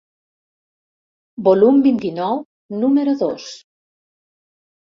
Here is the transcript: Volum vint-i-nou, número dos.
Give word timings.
Volum 1.49 1.77
vint-i-nou, 1.89 2.41
número 2.87 3.17
dos. 3.23 3.49